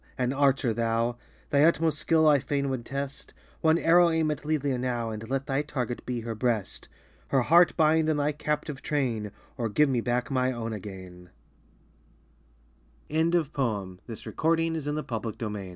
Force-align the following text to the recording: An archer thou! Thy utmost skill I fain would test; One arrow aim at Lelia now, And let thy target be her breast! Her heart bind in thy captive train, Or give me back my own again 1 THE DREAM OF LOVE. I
An 0.17 0.33
archer 0.33 0.73
thou! 0.73 1.17
Thy 1.51 1.61
utmost 1.63 1.99
skill 1.99 2.27
I 2.27 2.39
fain 2.39 2.71
would 2.71 2.87
test; 2.87 3.35
One 3.59 3.77
arrow 3.77 4.09
aim 4.09 4.31
at 4.31 4.43
Lelia 4.43 4.79
now, 4.79 5.11
And 5.11 5.29
let 5.29 5.45
thy 5.45 5.61
target 5.61 6.03
be 6.07 6.21
her 6.21 6.33
breast! 6.33 6.89
Her 7.27 7.43
heart 7.43 7.77
bind 7.77 8.09
in 8.09 8.17
thy 8.17 8.31
captive 8.31 8.81
train, 8.81 9.29
Or 9.59 9.69
give 9.69 9.89
me 9.89 10.01
back 10.01 10.31
my 10.31 10.51
own 10.51 10.73
again 10.73 11.29
1 13.11 13.29
THE 13.29 13.29
DREAM 13.29 14.75
OF 14.75 14.87
LOVE. 14.87 15.35
I 15.55 15.67